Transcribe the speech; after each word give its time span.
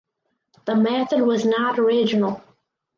The 0.65 0.73
method 0.73 1.21
was 1.21 1.45
not 1.45 1.77
original. 1.77 2.41